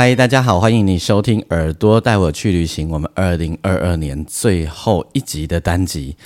[0.00, 6.16] 嗨，大家好，欢迎你收听《耳朵带我去旅行》，我们二零二二年最后一集的单集。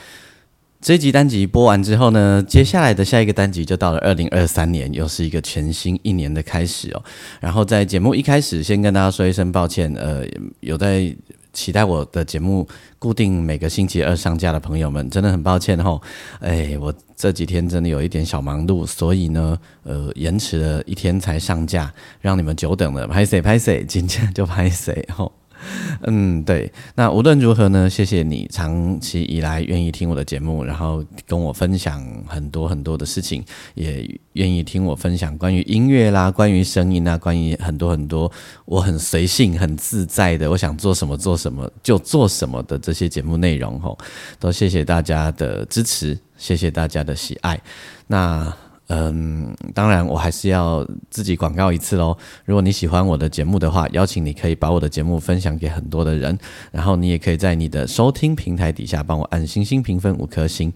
[0.81, 7.03] 这集单集播完之后呢，接下来的下一个单集就到了二零二三年，又是一个全新一年的开始哦。
[7.41, 10.25] 然后在节目一开始，先跟大家说一声抱歉，呃，
[10.61, 11.13] 有在
[11.55, 15.99] 期待我的节目固定每个星期二上架的朋友们，真的很抱歉哈。
[16.41, 23.07] 哎，我这几天真的有一点小忙碌，所以呢，呃，延迟了一天才上架，让你们久等了。
[23.07, 25.33] 拍谁拍谁，今天就拍谁吼。
[26.03, 26.73] 嗯，对。
[26.95, 38.31] 那无论如何呢，谢谢你长期以来愿意听我的节目，然后跟我分享很多很多的事情，也愿意听我分享关于音乐啦、关于声音啊、关于很多很多
[38.65, 43.99] 我很随性、很自在的，我想做什么做什么就做什么的这些节目内容吼，
[44.39, 47.61] 都谢谢大家的支持，谢谢大家的喜爱。
[48.07, 48.53] 那。
[48.89, 52.15] 嗯，当然，我还是要自己广告一次喽。
[52.45, 56.39] 如果你喜欢我的节目的话，邀请你可以把我的节目分享给很多的人，
[56.71, 60.71] 然后你也可以在你的收听平台底下帮我按星星评分五颗星。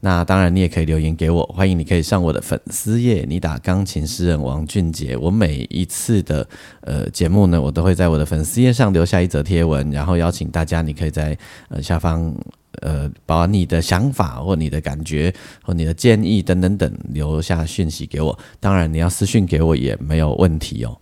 [0.00, 5.16] 那当然，你也可以留言给我，欢迎你可以上我的粉丝页，你打钢琴诗人王俊杰。
[5.16, 6.46] 我每一次的
[6.82, 11.36] 呃节目呢，我都会在我的粉丝页上留下一则贴文，然后邀请大家，你可以在
[11.70, 12.34] 呃下方。
[12.82, 15.32] 呃，把你的想法或你的感觉
[15.62, 18.38] 或你的建议等等等留下讯息给我。
[18.60, 20.98] 当然，你要私讯给我也没有问题哦。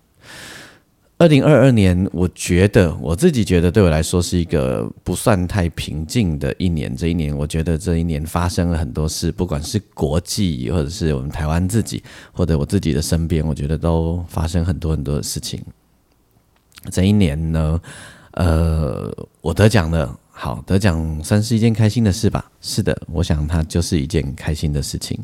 [1.18, 6.96] 二零二二年，我觉得我自己觉得对我来说是一个不算太平静的一年。
[6.96, 12.02] 这一年，我觉得这一年发生了很多事，不管是国际或者是我们台湾自己，
[12.32, 15.62] 或者我自己的身边，我觉得都发生很多很多的事情。
[16.90, 17.80] 这一年呢，
[18.32, 20.18] 呃，我得奖了。
[20.34, 22.50] 好得奖算是一件开心的事吧？
[22.60, 25.18] 是的，我想它就是一件开心的事情。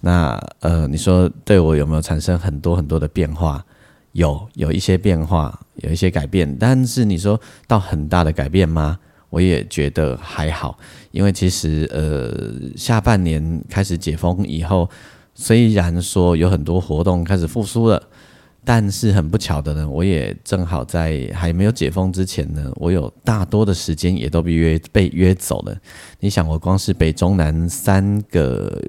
[0.00, 3.64] 那呃，你说对我有没有产生很多很多的变化？
[4.12, 6.56] 有，有一些变化，有一些改变。
[6.58, 8.98] 但是你说到很大的改变吗？
[9.30, 10.76] 我也觉得还好，
[11.12, 14.90] 因为其实呃，下半年开始解封以后，
[15.34, 18.02] 虽然说有很多活动开始复苏了。
[18.64, 25.74] 但是很不巧的呢，我也正好在还没有解封之前呢，我有大多的时间也都被约被约走了。
[26.20, 28.82] 你想，我光是北中南三个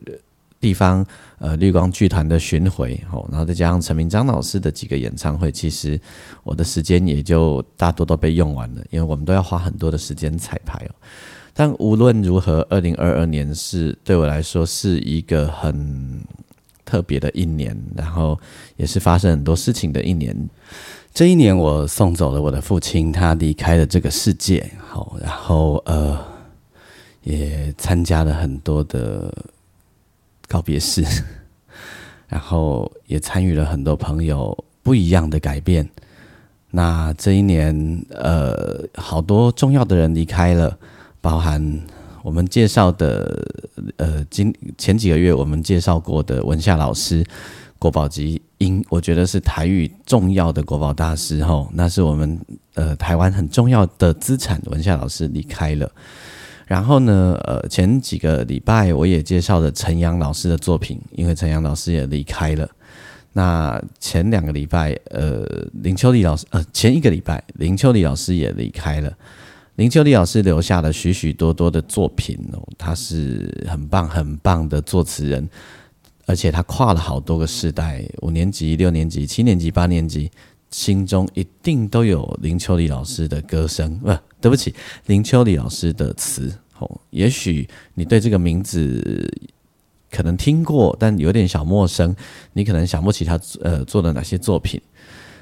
[0.59, 1.05] 地方，
[1.37, 5.97] 呃，绿光剧团的巡回，哦，然后再加上陈明章老师的几个演唱会，其实
[6.43, 10.91] 我的时间也就大多都被用完了，因为我们都要花很多的时间彩排哦。
[11.53, 16.21] 但无论如何，二零二二年是对我来说是一个很。
[16.89, 18.35] 特别的一年，然后
[18.77, 20.35] 也是发生很多事情的一年。
[21.13, 24.71] 这一年，我送走了我的父亲，他离开了这个世界。
[24.87, 26.17] 好，然后呃，
[27.21, 29.31] 也参加了很多的
[30.47, 31.05] 告别式，
[32.27, 35.87] 然后也参与了很多朋友不一样的改变。
[36.71, 40.75] 那这一年，呃，好多重要的人离开了，
[41.21, 41.79] 包含。
[42.23, 43.47] 我们介绍的，
[43.97, 47.25] 呃，今前几个月我们介绍过的文夏老师，
[47.77, 52.39] 国宝级音，我觉得是台语重要的国宝大师吼，那是我们
[52.73, 54.61] 呃台湾很重要的资产。
[54.65, 55.89] 文夏老师离开了，
[56.65, 62.69] 然后呢，呃，前几个礼拜我也介绍了陈阳老师的作品，因为陈阳老师也离开了。
[63.31, 65.45] 那前两个礼拜，呃，
[65.83, 69.13] 林秋丽老师，呃，前一个礼拜林秋丽老师也离开了。
[69.79, 75.49] 林秋离老师留下了许许多多的作品哦，他是很棒很棒的作词人，
[76.25, 80.29] 而且他跨了好多个世代，五年级、六年级、七年级、八年级，
[80.69, 83.97] 心中一定都有林秋离老师的歌声。
[83.99, 86.99] 不，对不起，林秋离老师的词哦。
[87.11, 89.31] 也许你对这个名字
[90.11, 92.13] 可能听过，但有点小陌生，
[92.51, 94.81] 你可能想不起他呃做的哪些作品。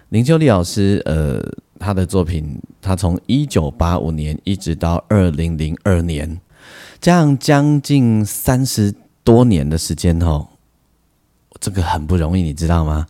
[0.10, 1.42] 林秋离老师呃。
[1.80, 6.40] 他的作品，他从一九八五年一直到二零零二年，
[7.00, 8.94] 这样将近三十
[9.24, 10.48] 多年的时间哦，
[11.60, 13.06] 这个很不容易，你知道吗？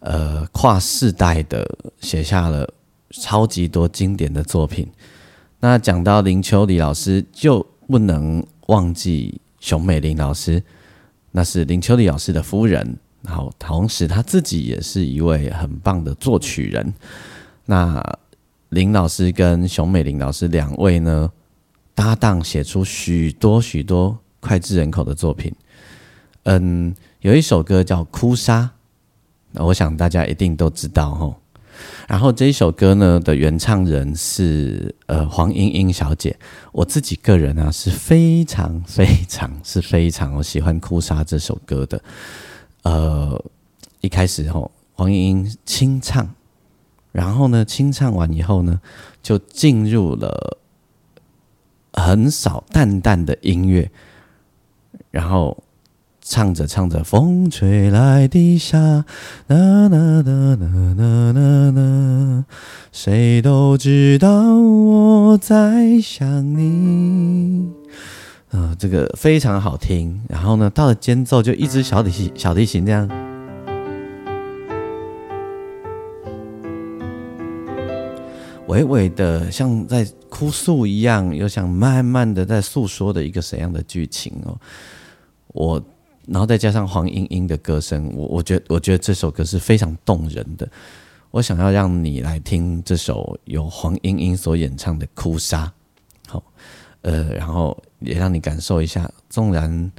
[0.00, 1.68] 呃，跨世代的
[2.00, 2.72] 写下了
[3.10, 4.86] 超级多经典的作品。
[5.60, 10.62] 那讲到林秋离老师，就不能忘记熊美玲老师，
[11.32, 16.94] 那是林秋离老师的夫人，然后同时他自己也是一位很棒的作曲人。
[17.70, 18.02] 那
[18.70, 21.30] 林老师跟熊美玲老师两位呢
[21.94, 25.54] 搭档写出许多许多脍炙人口的作品。
[26.44, 28.62] 嗯，有一首歌叫《哭砂》，
[29.52, 31.36] 那我想大家一定都知道吼。
[32.08, 36.34] 然后这一首歌呢的原唱人是呃黄莺莺小姐，
[36.72, 42.02] 我自己个人啊是非常非常是非常喜欢《哭砂》这首歌的。
[42.84, 43.44] 呃，
[44.00, 46.26] 一开始吼黄莺莺清唱，
[47.12, 48.80] 然后呢清唱完以后呢
[49.22, 50.58] 就进入了
[51.92, 53.90] 很少淡淡的音乐，
[55.10, 55.62] 然后。
[56.30, 58.78] 唱着唱着，风吹来的夏，
[59.46, 62.44] 啦啦啦啦啦啦啦，
[62.92, 67.72] 谁都知道我在想你。
[68.50, 70.20] 啊，这个非常好听。
[70.28, 73.08] 然后呢，到了间奏，就一支小提琴，小提琴这样，
[78.68, 84.56] 微微的，像在哭诉一样，又像慢慢的在诉说的一个怎样的剧情哦，
[85.48, 85.82] 我。
[86.30, 90.68] 然后再加上黄莺莺的歌声，我我觉我觉得这首歌是非常动人的。
[91.30, 95.64] 我想要让你来听这首由黄莺莺所演唱的《哭砂》，
[96.30, 96.44] 好，
[97.00, 99.90] 呃，然后也让你感受一下，纵然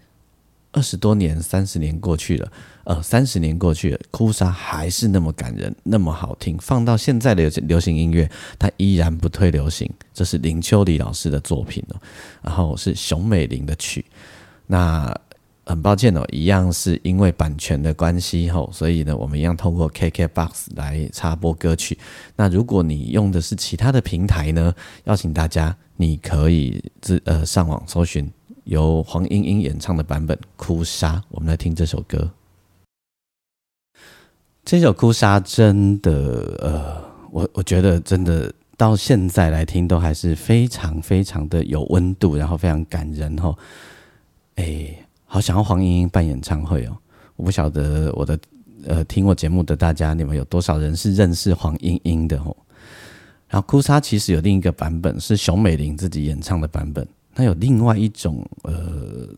[0.79, 2.49] 二十多年、三十年过去了，
[2.85, 6.57] 呃，三十年过去了，《哭砂》还是那么感人，那么好听。
[6.57, 9.91] 放到现在的流行音乐，它依然不退流行。
[10.13, 11.99] 这是林秋离老师的作品哦，
[12.41, 14.05] 然后是熊美玲的曲，
[14.67, 15.13] 那。
[15.65, 21.95] 很抱歉哦，一样是因为版权的关系吼，所以呢，我们一样通过 KKBOX 来插播歌曲。
[22.35, 24.73] 那如果你用的是其他的平台呢，
[25.03, 28.27] 邀请大家你可以自呃上网搜寻
[28.69, 32.29] 由黄莺莺演唱的版本《哭砂》，我们来听这首歌。
[34.63, 43.57] 这首《哭砂》真的呃，我我觉得真的到现在来听都还是非常非常的有温度，然后非常感人吼，
[44.55, 44.95] 哎。
[45.31, 46.97] 好想要黄莺莺办演唱会哦！
[47.35, 48.39] 我不晓得我的
[48.87, 52.57] 呃听我节目的大家，你们有多少人是认识黄莺莺的哦？
[53.47, 57.07] 然后哭砂其实有另一个版本是熊美玲自己演唱的版本，
[57.39, 59.29] 它有另外一种呃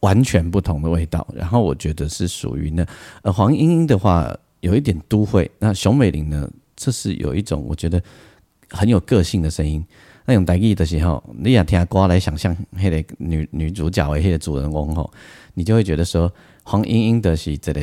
[0.00, 1.26] 完全不同的味道。
[1.34, 2.86] 然后我觉得是属于呢，
[3.22, 8.02] 呃黄莺莺的话有一点都会，那熊美玲呢，这是有一种我觉得
[8.70, 9.84] 很有个性的声音。
[10.24, 15.12] 那种台语的时候，你也听歌来想象那个女女主角的那个主人公吼，
[15.52, 16.32] 你就会觉得说
[16.62, 17.80] 黄莺莺的是这个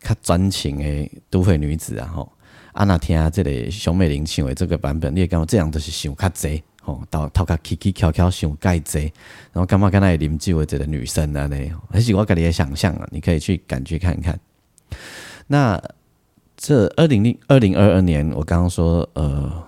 [0.00, 2.32] 较专情的都会女子啊吼。
[2.72, 8.98] 啊那听这个熊美玲唱的这个版本，你也感觉这样都是想较济吼，到头壳起起翘翘想介济，
[9.52, 11.56] 然后干嘛跟那啉酒的这个女生啊呢？
[11.90, 14.38] 还是我跟你的想象啊，你可以去感觉看看。
[15.46, 15.80] 那
[16.56, 19.64] 这二零零二零二二年，我刚刚说呃。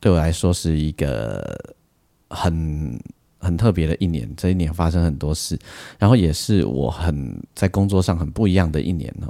[0.00, 1.58] 对我来说是一个
[2.30, 2.96] 很
[3.40, 5.58] 很特别的一年，这一年发生很多事，
[5.98, 9.26] 然后也是我很在工作上很不一样的一年哦。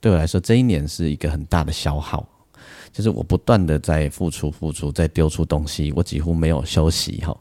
[0.00, 2.28] 对我来说，这一年是一个很大的消耗，
[2.92, 7.36] 就是我不断的在付出、付出、在丢出东西，我几乎没有休息哈。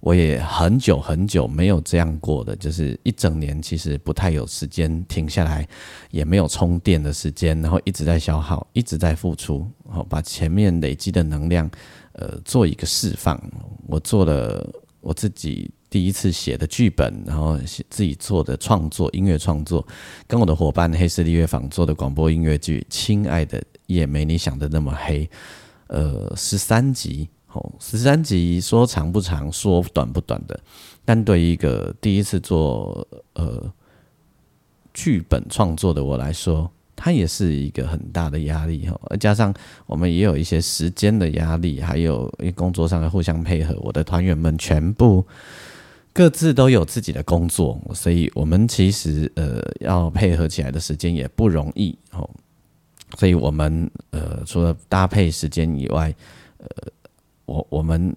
[0.00, 5.66] 我也很久很久没有这样过的，就是一整年其实不太有时间停下来，
[6.10, 11.68] 也没有充电的时间，然后一直在消耗，一直在付出，好把前面累积的能量。
[12.18, 13.38] 呃，做一个释放。
[13.86, 14.66] 我做了
[15.02, 17.58] 我自己第一次写的剧本，然后
[17.90, 19.86] 自己做的创作，音乐创作，
[20.26, 25.24] 跟我的伙伴黑势力乐坊做的广播音乐剧《亲爱的也没你想的那么黑》。
[25.88, 30.58] 呃，十三集，哦，十三集说长不长，说短不短的，
[31.04, 33.72] 但对于一个第一次做呃
[34.92, 36.70] 剧本创作的我来说。
[36.98, 39.52] 它也是一个很大的压力哈，而加上
[39.84, 43.76] 我们也有一些时间的压力，还有工作上的互相配合。
[43.82, 45.22] 我的团员们全部
[46.14, 52.28] 各自都有自己的工作，所以我们其实呃要配合起来的时间也不容易哦。
[53.16, 56.14] 所以我们呃除了搭配时间以外，
[56.58, 56.66] 呃
[57.46, 58.14] 我我们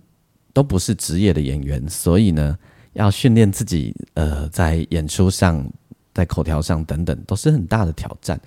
[0.54, 2.56] 都不是职业的演员，所以呢
[2.94, 5.68] 要训练自己呃在演出上。
[6.12, 8.38] 在口条上等等都是很大的挑战，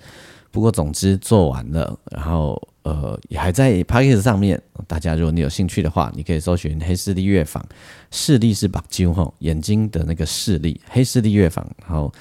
[0.51, 4.61] 不过总之做完了，然后呃也还在 p a c k a g e 上面。
[4.85, 7.65] 大家如果你有兴趣的话，你可以搜寻黑势力乐坊，
[8.11, 11.67] 视力是把睛吼眼睛的那个视力，黑势力乐坊。
[11.81, 12.13] 然后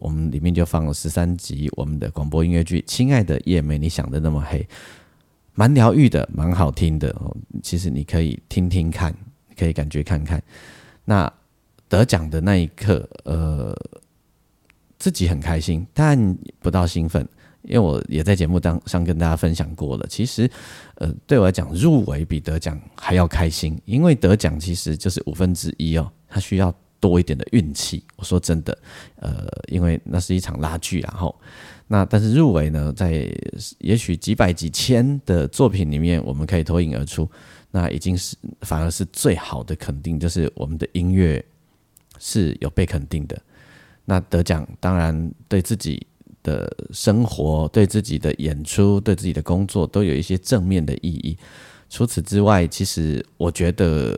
[0.00, 4.60] 我们里面就放了十三集我们的广播音乐剧《亲爱的夜没你想的那么黑》，
[5.54, 7.36] 蛮疗愈的，蛮好听的哦。
[7.62, 9.14] 其实你可以听听看，
[9.56, 10.42] 可以感觉看看。
[11.04, 11.32] 那
[11.88, 13.76] 得奖的那一刻，呃。
[14.98, 17.22] 自己很开心，但不到兴奋，
[17.64, 20.06] 因为我也在节目当上跟大家分享过了。
[20.08, 20.50] 其实，
[20.94, 26.74] 呃，对我来讲，入围比得奖还要开心，因为得奖其实就是五分之一哦，它需要
[27.08, 28.02] 多一点的运气。
[28.16, 28.76] 我说真的，
[29.16, 31.34] 呃，因为那是一场拉锯，然后
[31.86, 33.30] 那但是入围呢，在
[33.78, 37.30] 也许几百几千的作品里面，我们可以脱颖而出，
[37.70, 41.44] 那已经是反而是最好的肯定，就是我们的音乐
[42.18, 43.40] 是有被肯定的。
[44.04, 46.06] 那得奖当然对自己
[46.42, 51.36] 的生活、对自己的演出、对自己的工作都有一些正面的意义。
[51.88, 54.16] 除此之外，其实我觉得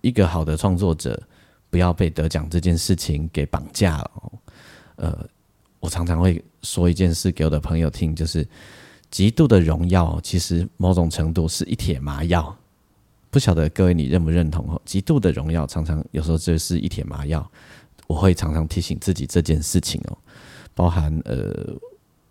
[0.00, 1.22] 一个好的创作者
[1.70, 4.32] 不要被得奖这件事情给绑架了。
[4.96, 5.26] 呃，
[5.78, 8.46] 我常常会说一件事给我的朋友听，就是
[9.10, 12.54] 极度的荣耀其实某种程度是一帖麻药。
[13.30, 14.68] 不晓得各位你认不认同？
[14.68, 17.48] 哦，极度的荣耀常常有时候就是一帖麻药。
[18.08, 20.18] 我会常常提醒自己这件事情哦，
[20.74, 21.72] 包含呃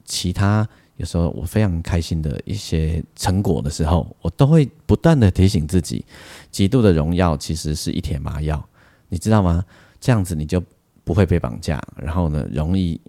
[0.04, 0.68] 其他
[0.98, 6.04] 有时候我非常开心的一些成果的时候，我都会不断的提醒自己，
[6.52, 8.69] 极度的荣耀其实是一帖麻药，
[9.10, 9.66] 你知道吗？
[10.00, 10.64] 这样子你就
[11.04, 13.00] 不会被绑架，然后呢容易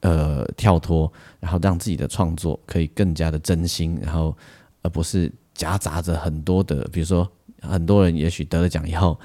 [0.00, 4.34] 呃跳脱，然后让自己的创作可以更加的真心，然后
[4.82, 9.18] 而不是夹杂着很多的，比如说很多人也许得了奖以后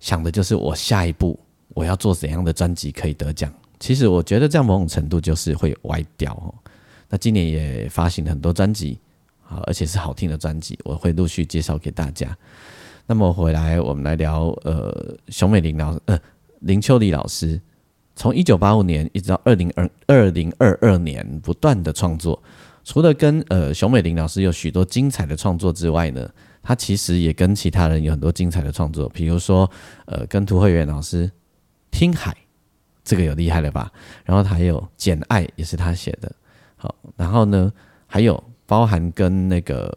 [0.00, 1.38] 想的就是我下一步。
[1.74, 3.50] 我要做怎样的专辑可以得奖？
[3.80, 6.52] 其实我觉得这样某种程度就是会歪掉哦。
[7.08, 8.98] 那今年也发行了很多专辑，
[9.40, 12.36] 好，而且是好听的专辑，我会陆续介绍给大家。
[13.12, 16.18] 那么回来，我们来聊呃，熊美玲老呃
[16.60, 17.60] 林秋离老师，
[18.16, 22.42] 从一九八五年一直到二零二二零二二年不断的创作，
[22.82, 26.26] 除了跟呃熊美玲老师有许多精彩的创作之外呢，
[26.62, 29.70] 他其实也跟其他人有很多精彩的创作，比如说
[30.06, 31.30] 呃跟涂慧源老师。
[31.90, 32.34] 听海，
[33.04, 33.92] 这个有厉害了吧？
[34.24, 36.34] 然后还有《简爱》也是他写的，
[36.76, 37.70] 好，然后呢，
[38.06, 39.94] 还有包含跟那个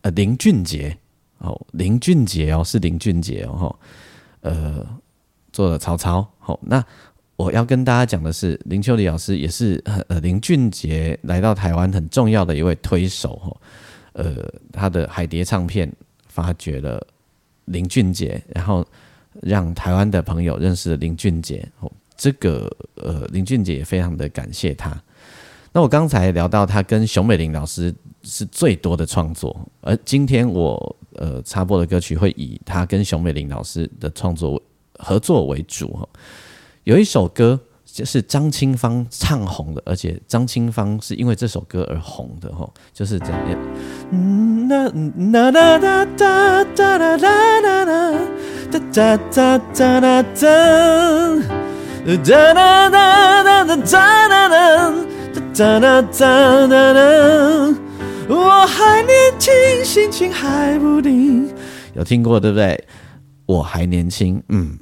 [0.00, 0.98] 呃林俊杰
[1.42, 3.76] 哦，林俊杰哦，是林俊杰哦，
[4.40, 4.86] 呃，
[5.52, 6.26] 做了曹操。
[6.38, 6.82] 好，那
[7.36, 13.56] 我要跟大家讲的是，林秋离老师也是呃林俊杰来到台湾很重要的一位推手哦，
[14.14, 14.34] 呃，
[14.72, 15.92] 他的海蝶唱片
[16.28, 17.06] 发掘了
[17.66, 18.86] 林俊杰，然后。
[19.40, 24.94] 让台湾的朋友认识了林俊杰哦，这个呃林俊杰也非常的感谢他。
[25.72, 34.62] 那我刚才聊到他跟熊美玲老师是最多的创作，而今天我呃插播的歌曲会以他跟熊美玲老师的创作
[34.98, 36.08] 合作为主哦。
[36.84, 43.58] 有一首歌就是张清芳唱红的，而且张清芳是因为这首歌而红的哦，就是这样。
[44.10, 48.12] 嗯，那那哒哒哒哒哒哒哒。
[48.72, 50.48] 哒哒哒哒哒哒哒，
[52.06, 52.96] 哒哒哒
[53.44, 54.48] 哒哒哒
[55.52, 57.81] 哒哒哒哒哒。
[58.34, 59.52] 我还年轻，
[59.84, 61.48] 心情还不定。
[61.94, 62.82] 有听过对不对？
[63.44, 64.78] 我还年轻，嗯，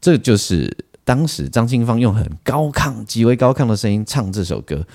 [0.00, 4.86] 这就是当时张清芳用很高亢、极为高亢的声音唱这首歌。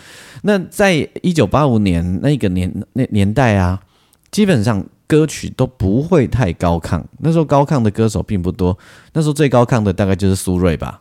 [0.43, 3.81] 那在一九八五年那个年那年代啊，
[4.31, 4.85] 基本上。
[5.07, 8.75] 歌曲都不会太高亢，那时候高亢的歌手并不多，
[9.13, 10.99] 那时候最高亢的大概就是苏芮吧，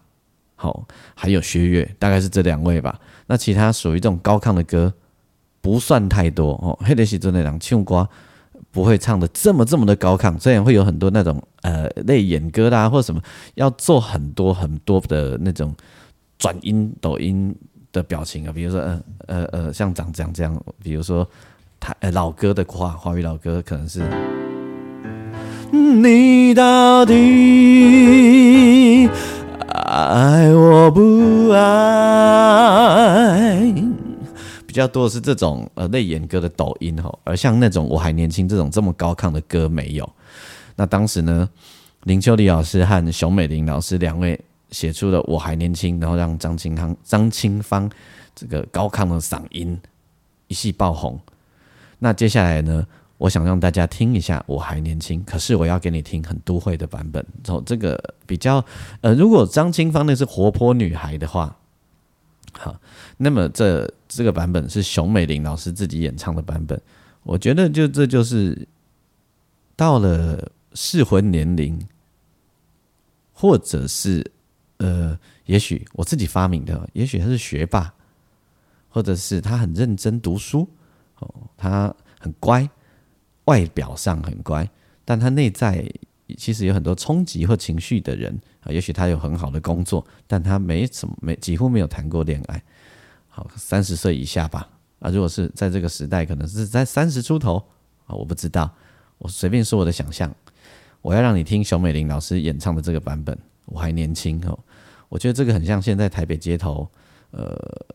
[0.57, 3.01] 好，还有薛岳，大概是这两位吧。
[3.29, 4.93] 那其他属于这种高亢的歌
[5.65, 6.79] 不算太多哦。
[6.85, 8.07] 黑的喜尊那两唱歌
[8.71, 13.23] 不会唱的这么这么的高亢，虽然会有很多那种呃泪眼歌啦或什么，
[13.55, 15.75] 要做很多很多的那种
[16.37, 17.57] 转音抖音
[17.91, 21.27] 的表情啊，比如说呃呃呃像长这样这样，比如说。
[22.01, 24.01] 呃，老歌的话，华语老歌可能是
[25.71, 29.07] 你到底
[29.69, 33.61] 爱我不爱，
[34.75, 40.13] 比较多的是这种呃泪眼歌的抖音哈，而像那种我还年轻这种这么高亢的歌没有。
[40.75, 41.49] 那当时呢，
[42.03, 44.39] 林秋离老师和熊美玲老师两位
[44.73, 47.89] 写出了我还年轻，然后让张清康张清芳
[48.35, 49.81] 这个高亢的嗓音
[50.49, 51.21] 一系爆红。
[52.01, 52.85] 那接下来呢？
[53.17, 57.25] 我想让大家听一下，我还年轻，可是我要给你听很都会的版本。
[57.45, 58.63] 从这个比较，
[59.03, 61.57] 呃，如果张清芳那是活泼女孩的话，
[62.59, 62.81] 好，
[63.17, 66.81] 那么这这个版本是熊美玲老师自己演唱的版本。
[67.23, 68.67] 我觉得就这就是
[69.77, 71.79] 到了适婚年龄，
[73.33, 74.31] 或者是
[74.77, 77.93] 呃，也许我自己发明的，也许他是学霸，
[78.89, 80.69] 或者是他很认真读书。
[81.21, 82.69] 哦，他很乖，
[83.45, 84.69] 外表上很乖，
[85.05, 85.89] 但他内在
[86.37, 92.63] 其实有很多冲击或情绪的人啊，也许他有很好的工作，但他没什么没几乎没有谈过恋爱。
[93.29, 94.69] 好，三十岁以下吧。
[95.01, 97.57] 啊，如果是在这个时代，可能是在三十出头
[98.07, 98.75] 啊，我不知道，
[99.19, 100.35] 我随便说我的想象。
[101.03, 104.59] 我要让你听熊美玲老师演唱的这个版本，我还年轻哦，
[105.11, 106.89] 我觉得这个很像现在台北街头，
[107.33, 107.87] 呃，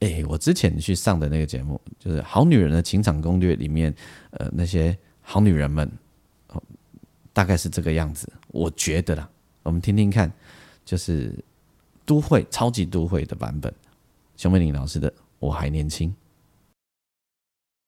[0.00, 3.94] 哎，我之前去上的那个节目，就是《好女人的情场攻略》里面，
[4.32, 5.90] 呃，那些好女人们，
[7.34, 9.28] 大概是这个样子，我觉得啦，
[9.62, 10.32] 我们听听看，
[10.86, 11.34] 就是
[12.06, 13.70] 都会超级都会的版本，
[14.38, 15.12] 熊美玲老师的。
[15.40, 16.14] 我还年轻。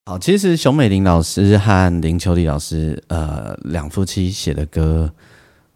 [0.05, 5.11] 好，其实熊美玲老师和林秋离老师，呃，两夫妻写的歌，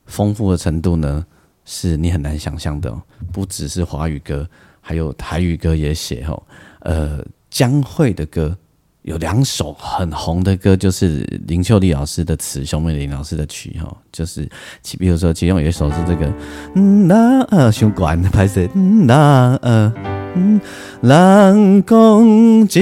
[0.05, 1.25] 丰富的程度呢，
[1.65, 2.95] 是你很难想象的。
[3.33, 4.47] 不只是华语歌，
[4.83, 6.43] 还有台语歌也写哦。
[6.81, 8.59] 呃，江蕙的歌
[9.03, 13.97] 有两首很红的歌，就是林秀丽老师的词，熊美玲老师的曲哈。
[14.13, 14.49] 就是
[14.83, 16.33] 其比如说，其中有一首是这个，
[17.07, 19.93] 那呃，胸管拍摄，那呃。
[21.01, 22.25] 人讲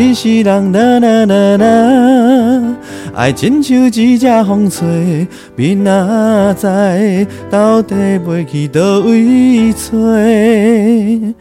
[0.02, 2.76] 一世人啦啦啦啦，
[3.14, 11.34] 爱亲像一只风吹，明仔载到底飞去倒位吹？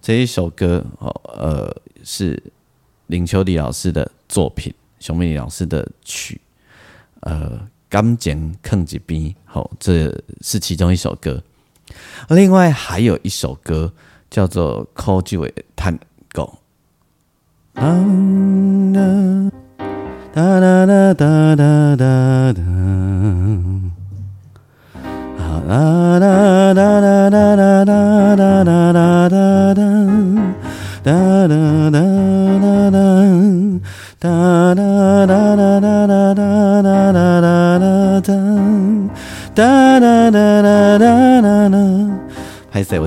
[0.00, 2.40] 这一首歌哦，呃，是
[3.08, 6.40] 林秋离老师的作品，熊美丽老师的曲，
[7.20, 7.60] 呃，
[7.90, 10.10] 感情放一边，好，这
[10.40, 11.42] 是其中一首歌。
[12.28, 13.92] 另外还有一首歌。
[14.30, 15.98] 叫做《科技为探
[16.34, 16.58] 狗》。
[20.34, 22.60] 哒哒哒哒哒哒哒。
[25.40, 27.57] 啊哒哒哒哒哒哒哒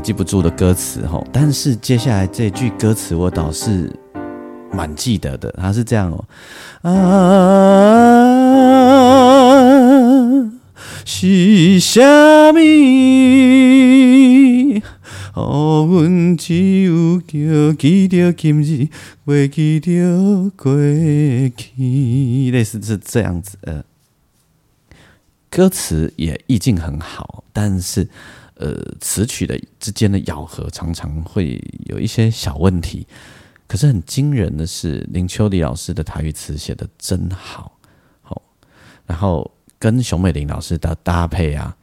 [0.01, 3.91] 记不住的歌词吼，但是接下来这句歌词我倒是
[4.71, 5.53] 蛮记得的。
[5.57, 6.25] 它是这样哦，
[6.81, 6.91] 啊，
[11.05, 12.61] 是虾米？
[15.35, 18.89] 哦，阮只有叫记着今日，
[19.27, 20.73] 袂记着过
[21.55, 22.49] 去。
[22.51, 23.83] 类似是这样子，呃，
[25.51, 28.07] 歌词也意境很好，但是。
[28.62, 33.08] 呃，词曲的之间的咬合常常会有一些小问题，
[33.67, 37.76] 可是很惊人的是，林秋离老师的台语词写的真好，
[38.21, 38.39] 好，
[39.08, 41.76] 然后跟熊美玲老师的搭配啊，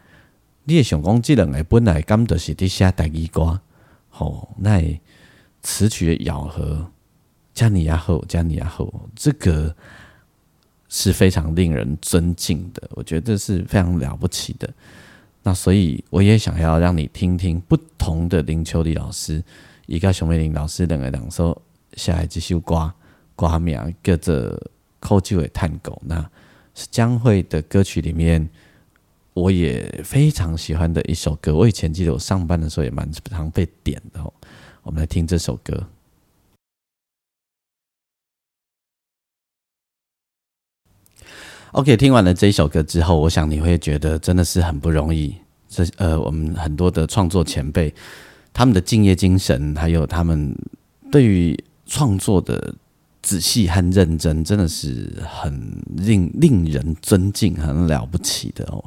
[0.62, 3.60] 你也想讲这两个本来根就是伫写台语歌，
[4.08, 5.00] 好，那
[5.60, 6.92] 词曲的咬合，
[7.52, 8.86] 加你也好，加你也好，
[9.16, 9.74] 这个
[10.88, 14.72] 是非常令人尊敬的，我觉得是非常了不起的。
[15.48, 19.42] 那所以我也想要让你听听不同的林秋离老师，
[19.86, 21.62] 一个熊美玲老师两个两首
[21.94, 22.92] 下来这首歌
[23.34, 24.34] 歌名叫做
[25.00, 26.20] 《口酒的探狗》，那
[26.74, 28.46] 是江蕙的歌曲里面
[29.32, 31.54] 我也非常喜欢的一首歌。
[31.54, 34.30] 我以前记得我上班的时候也蛮常被点的哦。
[34.82, 35.82] 我们来听这首歌。
[41.72, 45.34] OK，听完了这一首歌之后，我想你会觉得真的是很不容易。
[45.68, 47.92] 这呃，我们很多的创作前辈，
[48.54, 50.56] 他们的敬业精神，还有他们
[51.12, 51.54] 对于
[51.84, 52.74] 创作的
[53.20, 55.52] 仔细和认真，真的是很
[55.94, 58.82] 令令人尊敬，很了不起的哦。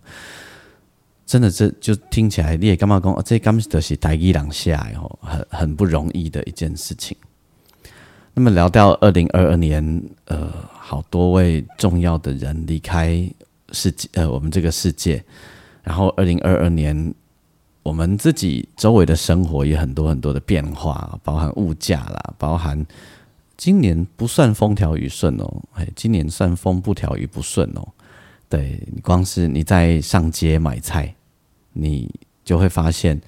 [1.28, 3.24] 真的，这就听起来你也干嘛讲？
[3.24, 7.16] 这刚是的是台一两下哦，很很不容易的一件事情。
[8.34, 10.52] 那么聊到二零二二年，呃。
[10.92, 13.26] 好多位重要的人离开
[13.72, 15.24] 世界，呃，我们这个世界。
[15.84, 17.14] 然后，二零二二年，
[17.82, 22.86] 我们自己周围的生活也很多很多的变化，包含物价啦，包含
[23.56, 27.88] 今年不算风调雨顺哦，哎，今年算风不调雨不顺哦。
[28.50, 31.16] 对你，光是你在上街买菜，
[31.72, 32.14] 你
[32.44, 33.22] 就会发现。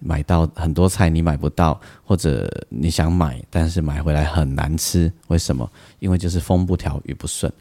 [0.00, 5.70] 买到很多菜你买不到，或者你想买，但是买回来很难吃，为什么？
[5.98, 7.52] 因为就是风不调雨不顺。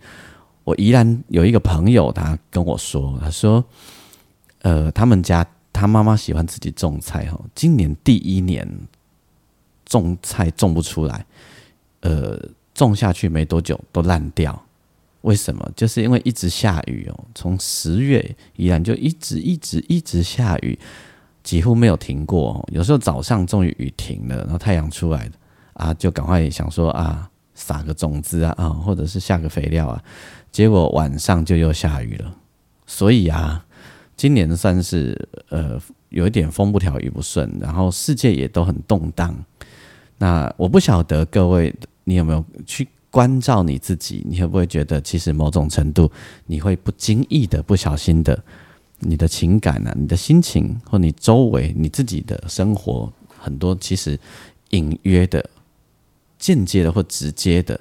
[0.63, 3.63] 我依然有一个朋友，他跟我说，他说，
[4.62, 8.67] 呃，他们家他妈妈喜欢自己种菜哈，今年第一年
[9.86, 11.25] 种菜种不出来，
[12.02, 12.39] 呃，
[12.73, 14.63] 种下去没多久都烂掉，
[15.21, 15.71] 为什么？
[15.75, 20.78] 就是因为一直下雨哦，从十月依然就一直一直一直下雨。
[21.49, 25.31] 几乎没有停过，有时候早上终于雨停了，然后太阳出来了
[25.73, 30.03] 啊，就赶快想说啊，撒个种子啊啊，或者是下个肥料啊，
[30.51, 32.35] 结果晚上就又下雨了，
[32.85, 33.65] 所以啊，
[34.15, 39.35] 今年算是呃有一点风不调雨不顺，然后世界也都很动荡。
[40.19, 44.23] 那我不晓得各位你有没有去关照你自己？
[44.29, 46.12] 你会不会觉得其实某种程度
[46.45, 48.39] 你会不经意的、不小心的，
[48.99, 54.19] 你的情感啊、你的心情或你周围你自己的生活很多其实
[54.69, 55.49] 隐约的、
[56.38, 57.79] 间接的或直接的。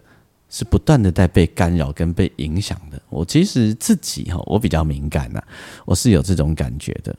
[0.51, 2.99] 是不断的在被干扰跟被影响的。
[3.11, 5.43] 我其实自己哈，我比较敏感呐，
[5.85, 7.15] 我是有这种感觉的。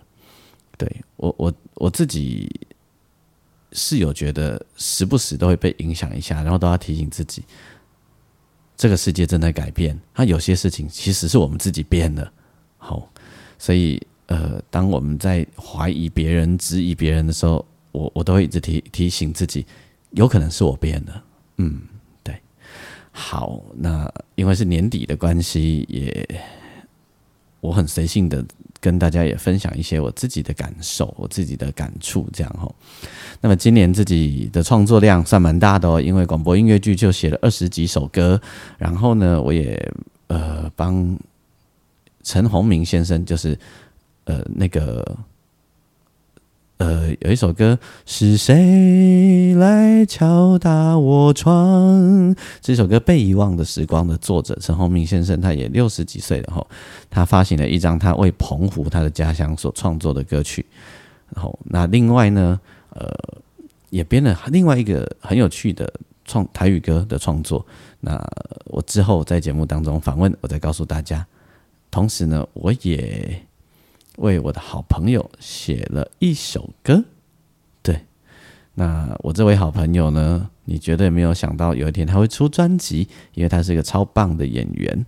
[0.79, 2.49] 对我我我自己
[3.71, 7.43] 是有觉得时不时都会被影响一下，然后都要提醒自己，
[8.75, 9.95] 这个世界正在改变。
[10.11, 12.33] 它有些事情其实是我们自己变的。
[12.79, 13.07] 好，
[13.59, 19.63] 所以呃，当我们在怀疑别人、质疑别人的时候，我我都会一直提提醒自己，
[20.11, 21.21] 有可能是我变的。
[21.57, 21.81] 嗯。
[22.23, 22.35] 对
[23.11, 26.41] 好，那因为是年底的关系，也
[27.59, 28.45] 我很随性的
[28.79, 32.71] 跟大家也分享一些我自己的感受，我自己的感触，这样哈。
[33.41, 38.39] 那么今年自己的创作量算蛮大的哦，因为广播音乐剧就写了二十几首歌，
[38.77, 39.91] 然后呢，我也
[40.27, 41.17] 呃帮
[42.29, 43.57] 陈鸿明先生，就是
[44.25, 45.17] 呃那个。
[46.77, 52.33] 呃，有一首歌是谁来敲打我窗？
[52.61, 56.65] 这首歌《被遗忘的时光》的作者陈鸿明先生，他也六十几岁了哈。
[57.09, 60.65] 他发行了一张他为澎湖他的家乡所创作的歌曲。
[61.35, 62.57] 然后，那另外呢，
[62.91, 63.11] 呃，
[63.89, 65.91] 也编了另外一个很有趣的
[66.23, 67.65] 创台语歌的创作。
[67.99, 68.23] 那
[68.67, 71.25] 我之后在节目当中访问，我再告诉大家。
[71.91, 73.41] 同时呢，我也。
[74.17, 77.01] 为我的好朋友写了一首歌，
[77.81, 78.01] 对，
[78.73, 85.05] 那我这位好朋友呢，你绝对没有想到有一天他会出专辑，因为他是一个超棒的演员。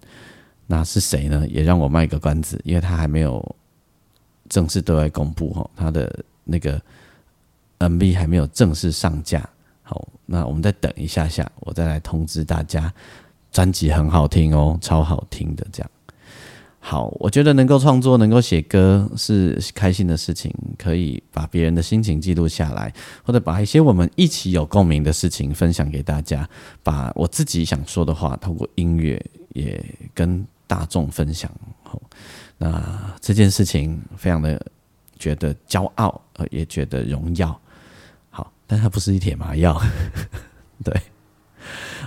[0.65, 1.46] 那是谁呢？
[1.50, 3.46] 也让我卖个关子，因为他还没有
[4.48, 6.82] 正式对外公布哈，他的那个
[7.80, 9.50] MV 还没有正式上架。
[9.84, 12.94] 好，那我们再等一下下，我再来通知大家，
[13.52, 15.91] 专辑很好听哦，超好听的这样。
[16.84, 22.91] 好，我觉得能够创作、能够写歌是开心的事情，可以把别人的心情记录下来，
[23.24, 26.50] 或者把一些我们一起有共鸣的事情分享给大家，
[26.82, 29.80] 把我自己想说的话通过音乐也
[30.15, 31.50] 跟大众分享。
[31.84, 32.02] 好，
[32.58, 34.60] 那这件事情非常的
[35.20, 37.58] 觉得骄傲，呃，也觉得荣耀。
[38.32, 39.80] 好，但它不是一帖麻药。
[40.84, 41.00] 对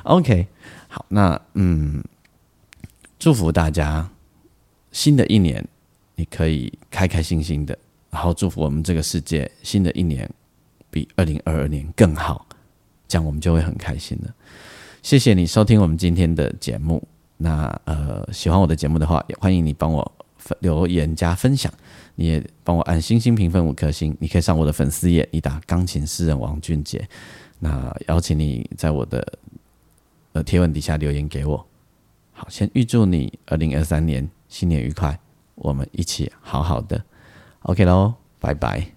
[0.03, 0.49] ，OK，
[0.89, 2.03] 好，那嗯，
[3.21, 4.11] 祝福大家。
[4.95, 5.63] 新的一年，
[6.15, 7.77] 你可以开开心心的，
[8.11, 10.31] 然后祝福我们这个世界，新的一年
[10.89, 12.47] 比二零二二年更好，
[13.09, 14.33] 这样我们就会很开心了。
[15.03, 17.03] 谢谢你收听我们今天的节目。
[17.37, 20.13] 那呃，喜欢我的节目的话，也欢迎你帮我
[20.61, 21.71] 留言加分享，
[22.15, 24.17] 你也帮我按星星评分五颗星。
[24.21, 27.07] 你可以上我的粉丝页，你打钢琴诗人王俊杰，
[27.59, 29.39] 那邀请你在我的
[30.35, 31.67] 呃贴文底下留言给我。
[32.33, 34.31] 好，先预祝你二零二三年。
[34.49, 35.19] 新年愉快，
[35.57, 37.05] 我们一起好好的
[37.63, 38.94] ，OK 喽，拜拜。